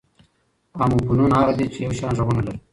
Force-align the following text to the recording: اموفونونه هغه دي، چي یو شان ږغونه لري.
اموفونونه 0.81 1.35
هغه 1.41 1.53
دي، 1.57 1.65
چي 1.73 1.79
یو 1.85 1.93
شان 1.99 2.11
ږغونه 2.17 2.41
لري. 2.45 2.59